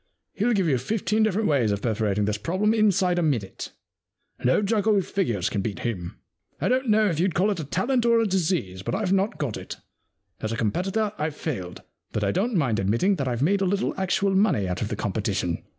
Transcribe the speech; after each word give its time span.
He'd 0.33 0.55
give 0.55 0.67
you 0.67 0.79
fifteen 0.79 1.21
different 1.21 1.47
ways 1.47 1.71
of 1.71 1.83
perforating 1.83 2.25
this 2.25 2.39
prob 2.39 2.61
lem 2.61 2.73
inside 2.73 3.19
a 3.19 3.21
minute. 3.21 3.71
No 4.43 4.63
juggle 4.63 4.95
with 4.95 5.05
figures 5.11 5.47
can 5.47 5.61
beat 5.61 5.81
him. 5.81 6.19
I 6.59 6.69
don't 6.69 6.89
know 6.89 7.05
if 7.05 7.19
you'd 7.19 7.35
call 7.35 7.51
it 7.51 7.59
a 7.59 7.63
talent 7.63 8.03
or 8.07 8.19
a 8.19 8.25
disease, 8.25 8.81
but 8.81 8.95
I've 8.95 9.13
not 9.13 9.37
got 9.37 9.57
it. 9.57 9.73
70 9.73 9.77
The 9.77 9.77
Win 9.77 9.91
and 9.91 10.05
Lose 10.17 10.23
Problem 10.23 10.45
As 10.45 10.51
a 10.51 10.57
competitor, 10.57 11.23
IVe 11.23 11.35
failed, 11.35 11.81
but 12.13 12.23
I 12.23 12.31
don't 12.31 12.55
mind 12.55 12.79
admitting 12.79 13.17
that 13.17 13.27
Fve 13.27 13.43
made 13.43 13.61
a 13.61 13.65
little 13.65 13.93
actual 13.95 14.33
money 14.33 14.67
out 14.67 14.81
of 14.81 14.87
the 14.87 14.95
competition.' 14.95 15.63